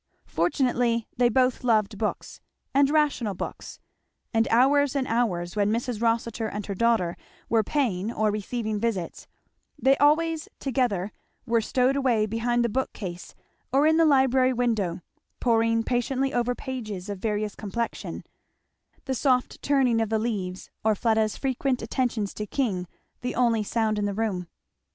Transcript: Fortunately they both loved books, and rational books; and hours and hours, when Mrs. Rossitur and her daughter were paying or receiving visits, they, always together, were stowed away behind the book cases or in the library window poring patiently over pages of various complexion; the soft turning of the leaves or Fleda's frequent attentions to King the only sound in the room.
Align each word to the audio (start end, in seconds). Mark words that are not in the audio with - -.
Fortunately 0.25 1.07
they 1.15 1.29
both 1.29 1.63
loved 1.63 1.99
books, 1.99 2.41
and 2.73 2.89
rational 2.89 3.35
books; 3.35 3.79
and 4.33 4.47
hours 4.49 4.95
and 4.95 5.05
hours, 5.07 5.55
when 5.55 5.69
Mrs. 5.69 6.01
Rossitur 6.01 6.47
and 6.47 6.65
her 6.65 6.73
daughter 6.73 7.15
were 7.49 7.63
paying 7.63 8.11
or 8.11 8.31
receiving 8.31 8.79
visits, 8.79 9.27
they, 9.77 9.95
always 9.97 10.49
together, 10.57 11.11
were 11.45 11.61
stowed 11.61 11.95
away 11.95 12.25
behind 12.25 12.65
the 12.65 12.67
book 12.67 12.91
cases 12.93 13.35
or 13.71 13.85
in 13.85 13.97
the 13.97 14.05
library 14.05 14.53
window 14.53 15.01
poring 15.39 15.83
patiently 15.83 16.33
over 16.33 16.55
pages 16.55 17.07
of 17.07 17.19
various 17.19 17.53
complexion; 17.53 18.23
the 19.05 19.13
soft 19.13 19.61
turning 19.61 20.01
of 20.01 20.09
the 20.09 20.17
leaves 20.17 20.71
or 20.83 20.95
Fleda's 20.95 21.37
frequent 21.37 21.79
attentions 21.83 22.33
to 22.33 22.47
King 22.47 22.87
the 23.21 23.35
only 23.35 23.61
sound 23.61 23.99
in 23.99 24.05
the 24.05 24.15
room. 24.15 24.47